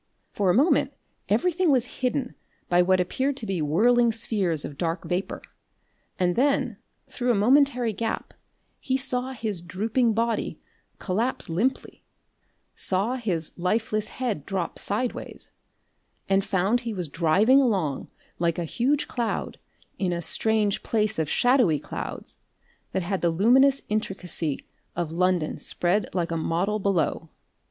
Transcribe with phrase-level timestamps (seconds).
[0.31, 0.93] For a moment
[1.29, 2.33] everything was hidden
[2.69, 5.43] by what appeared to be whirling spheres of dark vapour,
[6.17, 8.33] and then through a momentary gap
[8.79, 10.59] he saw his drooping body
[10.97, 12.01] collapse limply,
[12.75, 15.51] saw his lifeless head drop sideways,
[16.27, 18.09] and found he was driving along
[18.39, 19.59] like a huge cloud
[19.99, 22.39] in a strange place of shadowy clouds
[22.91, 24.65] that had the luminous intricacy
[24.95, 27.29] of London spread like a model below.